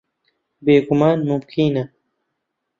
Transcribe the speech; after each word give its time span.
بێگومان، 0.65 1.19
مومکینە. 1.27 1.83